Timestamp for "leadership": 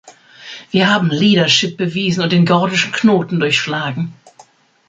1.11-1.77